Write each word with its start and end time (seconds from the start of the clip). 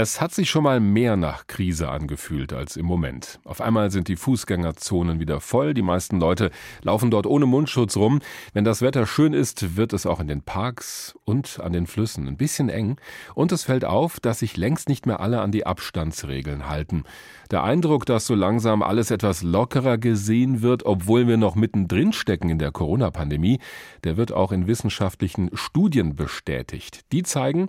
Es 0.00 0.20
hat 0.20 0.32
sich 0.32 0.48
schon 0.48 0.62
mal 0.62 0.78
mehr 0.78 1.16
nach 1.16 1.48
Krise 1.48 1.88
angefühlt 1.88 2.52
als 2.52 2.76
im 2.76 2.86
Moment. 2.86 3.40
Auf 3.42 3.60
einmal 3.60 3.90
sind 3.90 4.06
die 4.06 4.14
Fußgängerzonen 4.14 5.18
wieder 5.18 5.40
voll, 5.40 5.74
die 5.74 5.82
meisten 5.82 6.20
Leute 6.20 6.52
laufen 6.82 7.10
dort 7.10 7.26
ohne 7.26 7.46
Mundschutz 7.46 7.96
rum. 7.96 8.20
Wenn 8.52 8.62
das 8.62 8.80
Wetter 8.80 9.08
schön 9.08 9.32
ist, 9.32 9.76
wird 9.76 9.92
es 9.92 10.06
auch 10.06 10.20
in 10.20 10.28
den 10.28 10.42
Parks 10.42 11.16
und 11.24 11.58
an 11.58 11.72
den 11.72 11.88
Flüssen 11.88 12.28
ein 12.28 12.36
bisschen 12.36 12.68
eng. 12.68 12.94
Und 13.34 13.50
es 13.50 13.64
fällt 13.64 13.84
auf, 13.84 14.20
dass 14.20 14.38
sich 14.38 14.56
längst 14.56 14.88
nicht 14.88 15.04
mehr 15.04 15.18
alle 15.18 15.40
an 15.40 15.50
die 15.50 15.66
Abstandsregeln 15.66 16.68
halten. 16.68 17.02
Der 17.50 17.64
Eindruck, 17.64 18.06
dass 18.06 18.24
so 18.24 18.36
langsam 18.36 18.84
alles 18.84 19.10
etwas 19.10 19.42
lockerer 19.42 19.98
gesehen 19.98 20.62
wird, 20.62 20.86
obwohl 20.86 21.26
wir 21.26 21.38
noch 21.38 21.56
mittendrin 21.56 22.12
stecken 22.12 22.50
in 22.50 22.60
der 22.60 22.70
Corona-Pandemie, 22.70 23.58
der 24.04 24.16
wird 24.16 24.30
auch 24.30 24.52
in 24.52 24.68
wissenschaftlichen 24.68 25.50
Studien 25.54 26.14
bestätigt. 26.14 27.00
Die 27.10 27.24
zeigen, 27.24 27.68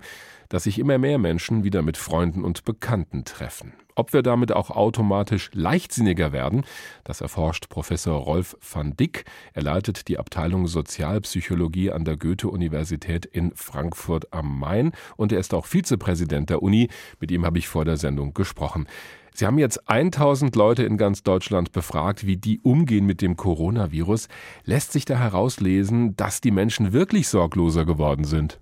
dass 0.50 0.63
sich 0.63 0.79
immer 0.79 0.97
mehr 0.97 1.18
Menschen 1.18 1.63
wieder 1.63 1.81
mit 1.81 1.97
Freunden 1.97 2.43
und 2.43 2.66
Bekannten 2.66 3.23
treffen. 3.23 3.73
Ob 3.95 4.13
wir 4.13 4.21
damit 4.21 4.53
auch 4.53 4.70
automatisch 4.71 5.52
leichtsinniger 5.53 6.31
werden, 6.31 6.63
das 7.03 7.20
erforscht 7.20 7.67
Professor 7.67 8.17
Rolf 8.17 8.55
van 8.62 8.95
Dick. 8.95 9.26
Er 9.54 9.63
leitet 9.63 10.07
die 10.07 10.17
Abteilung 10.17 10.67
Sozialpsychologie 10.67 11.91
an 11.91 12.05
der 12.05 12.16
Goethe-Universität 12.16 13.26
in 13.26 13.52
Frankfurt 13.55 14.31
am 14.34 14.57
Main 14.57 14.93
und 15.17 15.34
er 15.34 15.40
ist 15.40 15.54
auch 15.54 15.66
Vizepräsident 15.66 16.49
der 16.49 16.63
Uni. 16.63 16.88
Mit 17.20 17.29
ihm 17.29 17.45
habe 17.45 17.57
ich 17.57 17.68
vor 17.68 17.84
der 17.84 17.98
Sendung 17.98 18.34
gesprochen. 18.34 18.88
Sie 19.34 19.45
haben 19.45 19.59
jetzt 19.59 19.90
1000 19.90 20.55
Leute 20.55 20.84
in 20.84 20.98
ganz 20.98 21.23
Deutschland 21.23 21.73
befragt, 21.73 22.26
wie 22.26 22.38
die 22.38 22.59
umgehen 22.62 23.05
mit 23.05 23.21
dem 23.21 23.35
Coronavirus. 23.35 24.29
Lässt 24.63 24.93
sich 24.93 25.04
da 25.04 25.18
herauslesen, 25.18 26.16
dass 26.16 26.40
die 26.40 26.52
Menschen 26.52 26.93
wirklich 26.93 27.27
sorgloser 27.27 27.85
geworden 27.85 28.23
sind? 28.23 28.59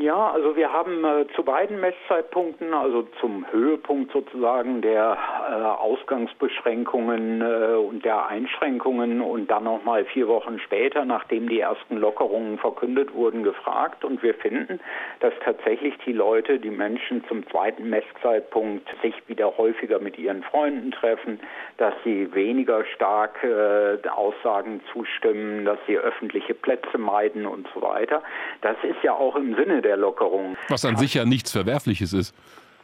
Ja, 0.00 0.30
also 0.30 0.54
wir 0.54 0.72
haben 0.72 1.04
äh, 1.04 1.26
zu 1.34 1.42
beiden 1.42 1.80
Messzeitpunkten, 1.80 2.72
also 2.72 3.02
zum 3.20 3.44
Höhepunkt 3.50 4.12
sozusagen 4.12 4.80
der 4.80 5.18
äh, 5.50 5.54
Ausgangsbeschränkungen 5.54 7.40
äh, 7.40 7.74
und 7.74 8.04
der 8.04 8.26
Einschränkungen 8.26 9.20
und 9.20 9.50
dann 9.50 9.64
nochmal 9.64 10.04
vier 10.04 10.28
Wochen 10.28 10.60
später, 10.60 11.04
nachdem 11.04 11.48
die 11.48 11.58
ersten 11.58 11.96
Lockerungen 11.96 12.58
verkündet 12.58 13.12
wurden, 13.12 13.42
gefragt. 13.42 14.04
Und 14.04 14.22
wir 14.22 14.34
finden, 14.34 14.78
dass 15.18 15.32
tatsächlich 15.44 15.94
die 16.06 16.12
Leute, 16.12 16.60
die 16.60 16.70
Menschen 16.70 17.24
zum 17.26 17.44
zweiten 17.48 17.90
Messzeitpunkt 17.90 18.88
sich 19.02 19.14
wieder 19.26 19.58
häufiger 19.58 19.98
mit 19.98 20.16
ihren 20.16 20.44
Freunden 20.44 20.92
treffen, 20.92 21.40
dass 21.76 21.94
sie 22.04 22.32
weniger 22.34 22.84
stark 22.94 23.42
äh, 23.42 23.98
Aussagen 24.08 24.80
zustimmen, 24.92 25.64
dass 25.64 25.78
sie 25.88 25.98
öffentliche 25.98 26.54
Plätze 26.54 26.98
meiden 26.98 27.46
und 27.46 27.66
so 27.74 27.82
weiter. 27.82 28.22
Das 28.60 28.76
ist 28.84 29.02
ja 29.02 29.12
auch 29.12 29.34
im 29.34 29.56
Sinne 29.56 29.82
der 29.88 29.96
Lockerung. 29.98 30.56
Was 30.68 30.84
an 30.84 30.96
sich 30.96 31.14
ja 31.14 31.24
nichts 31.24 31.52
Verwerfliches 31.52 32.12
ist. 32.12 32.34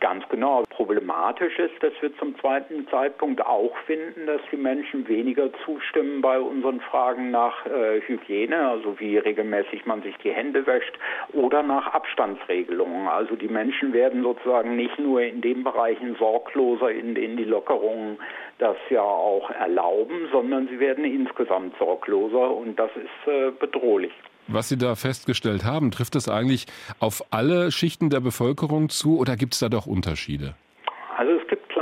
Ganz 0.04 0.28
genau. 0.28 0.64
Problematisch 0.68 1.58
ist, 1.58 1.82
dass 1.82 1.94
wir 2.02 2.14
zum 2.18 2.38
zweiten 2.38 2.86
Zeitpunkt 2.88 3.40
auch 3.40 3.74
finden, 3.86 4.26
dass 4.26 4.42
die 4.52 4.58
Menschen 4.58 5.08
weniger 5.08 5.48
zustimmen 5.64 6.20
bei 6.20 6.38
unseren 6.38 6.80
Fragen 6.80 7.30
nach 7.30 7.64
äh, 7.64 8.02
Hygiene, 8.02 8.68
also 8.68 9.00
wie 9.00 9.16
regelmäßig 9.16 9.86
man 9.86 10.02
sich 10.02 10.14
die 10.18 10.30
Hände 10.30 10.66
wäscht, 10.66 10.92
oder 11.32 11.62
nach 11.62 11.94
Abstandsregelungen. 11.94 13.08
Also 13.08 13.34
die 13.34 13.48
Menschen 13.48 13.94
werden 13.94 14.22
sozusagen 14.22 14.76
nicht 14.76 14.98
nur 14.98 15.22
in 15.22 15.40
den 15.40 15.64
Bereichen 15.64 16.16
sorgloser, 16.16 16.90
in 16.90 17.14
denen 17.14 17.38
die 17.38 17.44
Lockerungen 17.44 18.18
das 18.58 18.76
ja 18.90 19.00
auch 19.00 19.48
erlauben, 19.52 20.28
sondern 20.30 20.68
sie 20.68 20.80
werden 20.80 21.06
insgesamt 21.06 21.78
sorgloser 21.78 22.54
und 22.54 22.78
das 22.78 22.90
ist 22.96 23.32
äh, 23.32 23.52
bedrohlich. 23.58 24.12
Was 24.46 24.68
Sie 24.68 24.76
da 24.76 24.94
festgestellt 24.94 25.64
haben, 25.64 25.90
trifft 25.90 26.16
es 26.16 26.28
eigentlich 26.28 26.66
auf 26.98 27.24
alle 27.30 27.72
Schichten 27.72 28.10
der 28.10 28.20
Bevölkerung 28.20 28.90
zu 28.90 29.18
oder 29.18 29.36
gibt 29.36 29.54
es 29.54 29.60
da 29.60 29.68
doch 29.68 29.86
Unterschiede? 29.86 30.54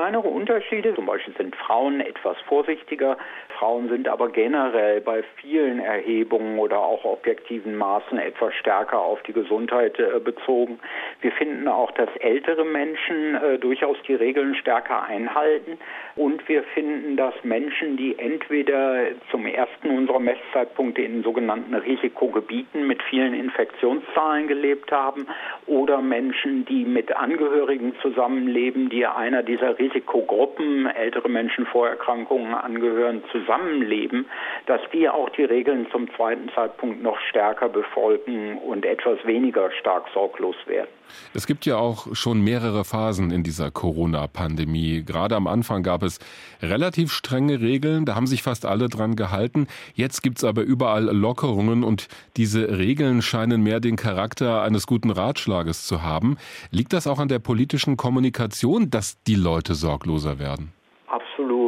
Kleinere 0.03 0.27
Unterschiede. 0.27 0.97
Zum 0.97 1.07
Beispiel 1.07 1.33
sind 1.37 1.55
Frauen 1.55 2.01
etwas 2.01 2.37
vorsichtiger. 2.49 3.17
Frauen 3.57 3.89
sind 3.89 4.09
aber 4.09 4.31
generell 4.31 5.01
bei 5.01 5.23
vielen 5.37 5.79
Erhebungen 5.79 6.59
oder 6.59 6.81
auch 6.81 7.05
objektiven 7.05 7.77
Maßen 7.77 8.19
etwas 8.19 8.53
stärker 8.55 8.99
auf 8.99 9.23
die 9.23 9.33
Gesundheit 9.33 9.97
äh, 10.01 10.19
bezogen. 10.19 10.81
Wir 11.21 11.31
finden 11.31 11.69
auch, 11.69 11.93
dass 11.93 12.09
ältere 12.17 12.65
Menschen 12.65 13.37
äh, 13.37 13.59
durchaus 13.61 13.97
die 14.09 14.17
Regeln 14.17 14.57
stärker 14.57 15.05
einhalten. 15.05 15.79
Und 16.17 16.49
wir 16.49 16.65
finden, 16.75 17.17
dass 17.17 17.35
Menschen, 17.45 17.97
die 17.97 18.19
entweder 18.19 19.05
zum 19.31 19.47
ersten 19.47 19.89
unserer 19.91 20.19
Messzeitpunkte 20.19 21.01
in 21.01 21.23
sogenannten 21.23 21.75
Risikogebieten 21.75 22.89
mit 22.89 23.01
vielen 23.05 23.35
Infektionszahlen 23.35 24.49
gelebt 24.49 24.91
haben 24.91 25.29
oder 25.69 26.03
Menschen, 26.03 26.65
die 26.65 26.85
mit 26.85 27.17
Angehörigen 27.17 27.95
zusammenleben, 28.03 28.91
die 28.91 29.07
einer 29.07 29.45
dieser 29.45 29.79
Risikogruppen, 29.93 30.87
ältere 30.87 31.29
Menschen 31.29 31.67
Vorerkrankungen 31.67 32.55
angehören, 32.55 33.23
zusammenleben, 33.31 34.27
dass 34.67 34.81
die 34.93 35.09
auch 35.09 35.29
die 35.31 35.45
Regeln 35.45 35.87
zum 35.91 36.09
zweiten 36.17 36.51
Zeitpunkt 36.55 37.03
noch 37.03 37.19
stärker 37.29 37.69
befolgen 37.69 38.59
und 38.59 38.85
etwas 38.85 39.19
weniger 39.25 39.71
stark 39.81 40.07
sorglos 40.15 40.57
werden. 40.67 40.89
Es 41.35 41.47
gibt 41.47 41.67
ja 41.67 41.77
auch 41.77 42.15
schon 42.15 42.41
mehrere 42.43 42.85
Phasen 42.85 43.31
in 43.31 43.43
dieser 43.43 43.71
Corona-Pandemie. 43.71 45.05
Gerade 45.05 45.37
am 45.37 45.47
Anfang 45.47 45.83
gab 45.83 46.03
es 46.03 46.19
relativ 46.63 47.13
strenge 47.13 47.61
Regeln, 47.61 48.05
da 48.05 48.15
haben 48.15 48.27
sich 48.27 48.43
fast 48.43 48.65
alle 48.67 48.89
dran 48.89 49.17
gehalten. 49.17 49.67
Jetzt 49.95 50.23
gibt 50.23 50.39
es 50.39 50.45
aber 50.45 50.63
überall 50.63 51.05
Lockerungen 51.05 51.85
und 51.85 52.09
diese 52.37 52.79
Regeln 52.79 53.23
scheinen 53.23 53.63
mehr 53.63 53.81
den 53.81 53.97
Charakter 53.97 54.63
eines 54.63 54.87
guten 54.87 55.11
Ratschlages 55.11 55.87
zu 55.87 56.03
haben. 56.03 56.37
Liegt 56.71 56.93
das 56.93 57.07
auch 57.07 57.19
an 57.19 57.29
der 57.29 57.39
politischen 57.39 57.97
Kommunikation, 57.97 58.91
dass 58.91 59.23
die 59.25 59.35
Leute 59.35 59.72
sorgloser 59.75 60.39
werden? 60.39 60.73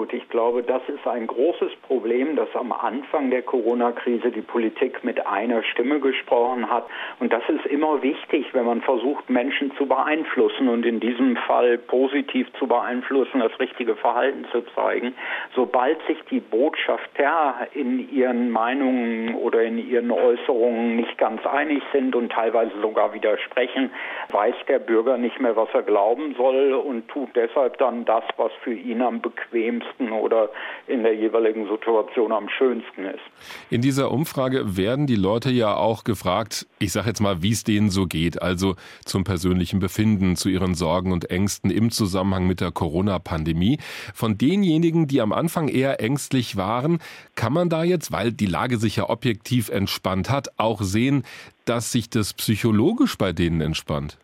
Absolut. 0.05 0.13
Ich 0.13 0.29
glaube, 0.29 0.63
das 0.63 0.83
ist 0.89 1.07
ein 1.07 1.27
großes 1.27 1.73
Problem, 1.87 2.37
dass 2.37 2.49
am 2.55 2.73
Anfang 2.73 3.31
der 3.31 3.43
Corona-Krise 3.43 4.31
die 4.31 4.43
Politik 4.43 5.05
mit 5.05 5.27
einer 5.27 5.63
Stimme 5.63 6.01
gesprochen 6.01 6.71
hat. 6.71 6.85
Und 7.21 7.33
das 7.33 7.43
ist 7.49 7.67
immer 7.67 8.03
wichtig, 8.03 8.47
wenn 8.53 8.67
man 8.67 8.81
versucht, 8.83 9.31
Menschen 9.31 9.73
zu 9.77 9.87
beeinflussen 9.87 10.69
und 10.69 10.85
in 10.85 11.01
diesem 11.01 11.37
Fall 11.37 11.79
positiv 11.79 12.53
zu 12.59 12.67
beeinflussen, 12.67 13.41
das 13.41 13.59
richtige 13.59 13.97
Verhalten 13.97 14.45
zu 14.53 14.63
zeigen. 14.75 15.15
Sobald 15.55 15.99
sich 16.07 16.19
die 16.31 16.41
Botschafter 16.41 17.69
in 17.75 18.11
ihren 18.11 18.51
Meinungen 18.51 19.35
oder 19.37 19.63
in 19.63 19.79
ihren 19.79 20.11
Äußerungen 20.11 20.97
nicht 20.97 21.17
ganz 21.19 21.45
einig 21.47 21.83
sind 21.93 22.15
und 22.15 22.33
teilweise 22.33 22.73
sogar 22.81 23.15
widersprechen, 23.15 23.91
weiß 24.31 24.55
der 24.69 24.81
Bürger 24.81 25.17
nicht 25.17 25.41
mehr, 25.41 25.57
was 25.57 25.69
er 25.73 25.83
glauben 25.83 26.35
soll 26.37 26.73
und 26.73 27.09
tut 27.09 27.31
deshalb 27.35 27.79
dann 27.79 28.05
das, 28.05 28.25
was 28.37 28.53
für 28.63 28.75
ihn 28.75 29.03
am 29.03 29.21
bequemsten 29.21 29.94
oder 30.01 30.51
in 30.87 31.03
der 31.03 31.15
jeweiligen 31.15 31.69
Situation 31.69 32.33
am 32.33 32.49
schönsten 32.49 33.05
ist. 33.07 33.21
In 33.71 33.81
dieser 33.81 34.11
Umfrage 34.11 34.77
werden 34.77 35.07
die 35.07 35.17
Leute 35.17 35.51
ja 35.51 35.75
auch 35.77 36.05
gefragt, 36.05 36.67
ich 36.79 36.93
sage 36.93 37.09
jetzt 37.09 37.21
mal, 37.21 37.43
wie 37.43 37.53
es 37.53 37.65
denen 37.65 37.91
so 37.91 38.07
geht, 38.07 38.43
also 38.43 38.77
zum 39.05 39.25
persönlichen 39.25 39.79
Befinden, 39.79 40.37
zu 40.37 40.49
ihren 40.49 40.75
Sorgen 40.75 41.13
und 41.13 41.31
Ängsten 41.31 41.71
im 41.71 41.91
Zusammenhang 41.91 42.47
mit 42.47 42.61
der 42.61 42.73
Corona-Pandemie. 42.73 43.79
Von 44.15 44.39
denjenigen, 44.39 45.07
die 45.07 45.21
am 45.21 45.33
Anfang 45.33 45.69
eher 45.69 46.01
ängstlich 46.01 46.57
waren, 46.57 46.99
kann 47.35 47.53
man 47.53 47.69
da 47.69 47.85
jetzt, 47.85 48.13
weil 48.13 48.33
die 48.33 48.47
Lage 48.47 48.79
sich 48.79 48.97
ja 48.97 49.09
objektiv 49.09 49.69
entspannt 49.69 50.31
hat, 50.31 50.49
auch 50.59 50.83
sehen, 50.83 51.25
dass 51.65 51.93
sich 51.93 52.11
das 52.11 52.35
psychologisch 52.35 53.17
bei 53.17 53.33
denen 53.33 53.61
entspannt? 53.61 54.19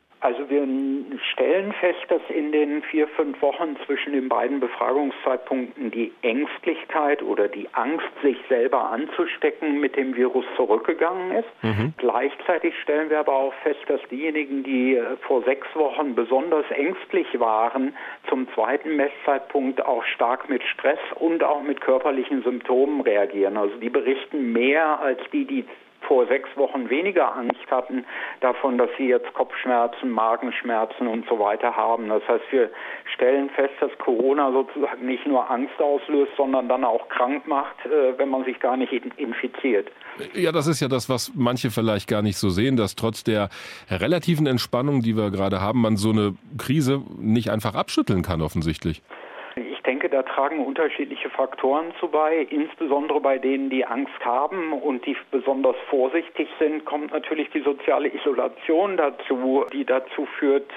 Wir 1.61 1.75
stellen 1.75 1.95
fest, 1.95 2.07
dass 2.09 2.23
in 2.31 2.53
den 2.53 2.83
vier, 2.85 3.07
fünf 3.09 3.43
Wochen 3.43 3.77
zwischen 3.85 4.15
den 4.15 4.31
beiden 4.31 4.61
Befragungszeitpunkten 4.61 5.91
die 5.91 6.11
Ängstlichkeit 6.23 7.23
oder 7.23 7.49
die 7.49 7.69
Angst, 7.73 8.09
sich 8.23 8.39
selber 8.49 8.91
anzustecken, 8.91 9.79
mit 9.79 9.95
dem 9.95 10.17
Virus 10.17 10.47
zurückgegangen 10.57 11.33
ist. 11.33 11.49
Mhm. 11.61 11.93
Gleichzeitig 11.99 12.75
stellen 12.83 13.11
wir 13.11 13.21
aber 13.21 13.35
auch 13.35 13.53
fest, 13.63 13.81
dass 13.89 14.01
diejenigen, 14.11 14.63
die 14.63 14.97
äh, 14.97 15.17
vor 15.27 15.43
sechs 15.43 15.67
Wochen 15.75 16.15
besonders 16.15 16.65
ängstlich 16.71 17.27
waren, 17.39 17.95
zum 18.31 18.49
zweiten 18.55 18.97
Messzeitpunkt 18.97 19.85
auch 19.85 20.05
stark 20.05 20.49
mit 20.49 20.63
Stress 20.63 21.01
und 21.17 21.45
auch 21.45 21.63
mit 21.63 21.83
körperlichen 21.83 22.43
Symptomen 22.43 23.03
reagieren. 23.03 23.59
Also 23.59 23.77
die 23.77 23.91
berichten 23.91 24.53
mehr 24.53 24.99
als 25.01 25.21
die, 25.31 25.45
die 25.45 25.67
vor 26.11 26.27
sechs 26.27 26.49
Wochen 26.57 26.91
weniger 26.91 27.37
Angst 27.37 27.71
hatten 27.71 28.05
davon, 28.41 28.79
dass 28.79 28.91
sie 28.99 29.07
jetzt 29.07 29.33
Kopfschmerzen, 29.33 30.11
Magenschmerzen 30.11 31.07
und 31.07 31.25
so 31.29 31.39
weiter 31.39 31.77
haben. 31.77 32.09
Das 32.09 32.27
heißt, 32.27 32.43
wir 32.51 32.69
stellen 33.15 33.49
fest, 33.51 33.75
dass 33.79 33.93
Corona 33.99 34.51
sozusagen 34.51 35.07
nicht 35.07 35.25
nur 35.25 35.49
Angst 35.49 35.81
auslöst, 35.81 36.33
sondern 36.37 36.69
dann 36.69 36.83
auch 36.83 37.09
krank 37.11 37.47
macht, 37.47 37.77
äh, 37.87 38.19
wenn 38.19 38.29
man 38.29 38.45
sich 38.45 38.59
gar 38.59 38.77
nicht 38.77 38.93
infiziert. 38.93 39.87
Ja, 40.35 40.51
das 40.51 40.67
ist 40.67 40.81
ja 40.81 40.89
das, 40.89 41.09
was 41.09 41.31
manche 41.37 41.71
vielleicht 41.71 42.09
gar 42.09 42.23
nicht 42.23 42.39
so 42.39 42.51
sehen, 42.51 42.77
dass 42.77 42.97
trotz 42.97 43.23
der 43.23 43.49
relativen 43.89 44.49
Entspannung, 44.49 45.03
die 45.03 45.17
wir 45.17 45.31
gerade 45.31 45.61
haben, 45.61 45.81
man 45.81 45.97
so 45.97 46.11
eine 46.11 46.35
Krise 46.59 47.05
nicht 47.21 47.51
einfach 47.53 47.77
abschütteln 47.77 48.23
kann, 48.23 48.43
offensichtlich 48.43 49.01
denke, 49.83 50.09
da 50.09 50.23
tragen 50.23 50.65
unterschiedliche 50.65 51.31
Faktoren 51.31 51.93
zu 51.99 52.09
bei. 52.09 52.47
Insbesondere 52.51 53.21
bei 53.21 53.39
denen, 53.39 53.71
die 53.71 53.85
Angst 53.85 54.25
haben 54.25 54.73
und 54.73 55.05
die 55.07 55.17
besonders 55.31 55.77
vorsichtig 55.89 56.49
sind, 56.59 56.85
kommt 56.85 57.13
natürlich 57.13 57.51
die 57.51 57.61
soziale 57.61 58.13
Isolation 58.15 58.97
dazu, 58.97 59.65
die 59.73 59.85
dazu 59.85 60.27
führt, 60.39 60.71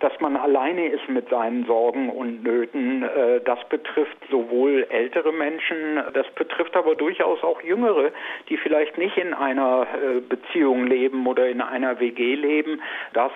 dass 0.00 0.12
man 0.20 0.36
alleine 0.36 0.88
ist 0.88 1.08
mit 1.08 1.28
seinen 1.28 1.64
Sorgen 1.66 2.10
und 2.10 2.42
Nöten. 2.42 3.02
Äh, 3.02 3.40
das 3.44 3.58
betrifft 3.68 4.18
sowohl 4.30 4.86
ältere 4.90 5.32
Menschen, 5.32 6.02
das 6.12 6.26
betrifft 6.34 6.76
aber 6.76 6.94
durchaus 6.94 7.42
auch 7.42 7.60
Jüngere, 7.62 8.12
die 8.48 8.56
vielleicht 8.56 8.98
nicht 8.98 9.16
in 9.16 9.34
einer 9.34 9.86
äh, 9.94 10.20
Beziehung 10.20 10.86
leben 10.86 11.26
oder 11.26 11.48
in 11.48 11.60
einer 11.60 12.00
WG 12.00 12.34
leben. 12.34 12.82
Das 13.12 13.32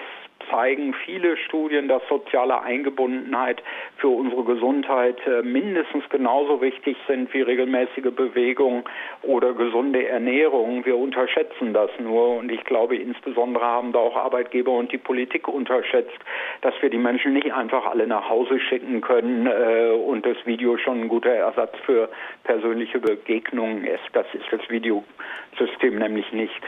zeigen 0.50 0.94
viele 1.04 1.36
Studien, 1.36 1.88
dass 1.88 2.02
soziale 2.08 2.62
Eingebundenheit 2.62 3.62
für 3.96 4.08
unsere 4.08 4.44
Gesundheit 4.44 5.18
äh, 5.26 5.42
mindestens 5.42 6.08
genauso 6.08 6.60
wichtig 6.60 6.96
sind 7.06 7.32
wie 7.32 7.42
regelmäßige 7.42 8.12
Bewegung 8.14 8.84
oder 9.22 9.52
gesunde 9.54 10.06
Ernährung. 10.06 10.84
Wir 10.84 10.96
unterschätzen 10.96 11.72
das 11.72 11.90
nur 11.98 12.36
und 12.36 12.50
ich 12.50 12.64
glaube 12.64 12.96
insbesondere 12.96 13.64
haben 13.64 13.92
da 13.92 13.98
auch 13.98 14.16
Arbeitgeber 14.16 14.72
und 14.72 14.92
die 14.92 14.98
Politik 14.98 15.48
unterschätzt, 15.48 16.18
dass 16.62 16.74
wir 16.80 16.90
die 16.90 16.98
Menschen 16.98 17.34
nicht 17.34 17.52
einfach 17.52 17.86
alle 17.86 18.06
nach 18.06 18.28
Hause 18.28 18.60
schicken 18.60 19.00
können 19.00 19.46
äh, 19.46 19.90
und 19.90 20.26
das 20.26 20.36
Video 20.44 20.76
schon 20.78 21.02
ein 21.02 21.08
guter 21.08 21.30
Ersatz 21.30 21.74
für 21.84 22.08
persönliche 22.44 23.00
Begegnungen 23.00 23.84
ist. 23.84 24.04
Das 24.12 24.26
ist 24.32 24.46
das 24.50 24.68
Videosystem 24.68 25.98
nämlich 25.98 26.32
nicht. 26.32 26.60